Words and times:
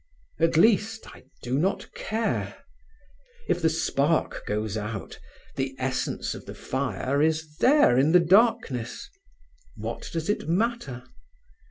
At 0.39 0.57
least, 0.57 1.05
I 1.15 1.25
do 1.43 1.59
not 1.59 1.93
care. 1.93 2.65
If 3.47 3.61
the 3.61 3.69
spark 3.69 4.47
goes 4.47 4.75
out, 4.75 5.19
the 5.57 5.75
essence 5.77 6.33
of 6.33 6.47
the 6.47 6.55
fire 6.55 7.21
is 7.21 7.57
there 7.57 7.99
in 7.99 8.11
the 8.11 8.19
darkness. 8.19 9.07
What 9.75 10.09
does 10.11 10.27
it 10.27 10.49
matter? 10.49 11.03